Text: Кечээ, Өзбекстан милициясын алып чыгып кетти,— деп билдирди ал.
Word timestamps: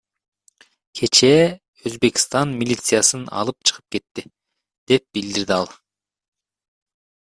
Кечээ, 0.99 1.43
Өзбекстан 1.89 2.55
милициясын 2.61 3.27
алып 3.43 3.69
чыгып 3.71 3.95
кетти,— 3.97 4.25
деп 4.93 5.07
билдирди 5.19 5.57
ал. 5.61 5.71